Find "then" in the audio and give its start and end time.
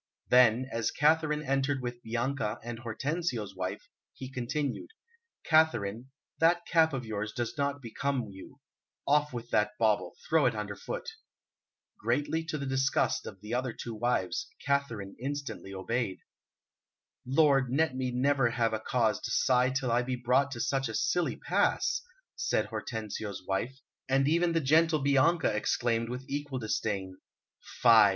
0.29-0.65